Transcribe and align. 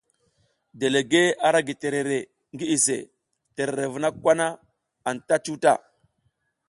Delegue 0.83 1.21
ara 1.49 1.59
gi 1.67 1.75
terere 1.81 2.19
ngi 2.53 2.65
iʼse, 2.75 2.97
terere 3.55 3.85
vuna 3.93 4.09
kwa 4.21 4.33
na 4.39 4.47
anta 5.09 5.35
cuta. 5.45 5.73